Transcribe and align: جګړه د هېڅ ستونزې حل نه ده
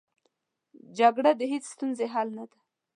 جګړه 0.97 1.31
د 1.39 1.41
هېڅ 1.51 1.63
ستونزې 1.73 2.05
حل 2.13 2.29
نه 2.37 2.45
ده 2.49 2.57